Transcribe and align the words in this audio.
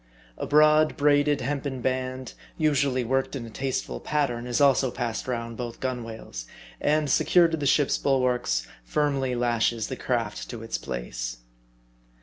A 0.35 0.47
broad, 0.47 0.97
braided, 0.97 1.41
hempen 1.41 1.79
band, 1.79 2.33
usually 2.57 3.03
worked 3.03 3.35
in 3.35 3.45
a 3.45 3.51
tasteful 3.51 3.99
pattern, 3.99 4.47
is 4.47 4.59
also 4.59 4.89
passed 4.89 5.27
round 5.27 5.57
both 5.57 5.79
gunwales; 5.79 6.47
and 6.79 7.07
secured 7.07 7.51
to 7.51 7.57
the 7.57 7.67
ship's 7.67 7.99
bulwarks, 7.99 8.65
firmly 8.83 9.35
lashes 9.35 9.89
the 9.89 9.95
craft 9.95 10.49
to 10.49 10.63
its 10.63 10.79
place. 10.79 11.37